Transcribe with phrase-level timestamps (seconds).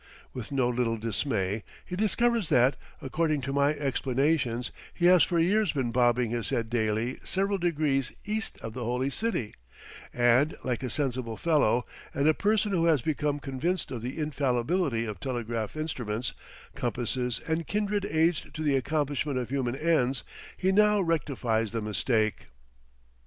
[0.33, 5.73] With no little dismay he discovers that, according to my explanations, he has for years
[5.73, 9.53] been bobbing his head daily several degrees east of the holy city,
[10.11, 11.85] and, like a sensible fellow,
[12.15, 16.33] and a person who has become convinced of the infallibility of telegraph instruments,
[16.73, 20.23] compasses, and kindred aids to the accomplishment of human ends,
[20.57, 22.47] he now rectifies the mistake.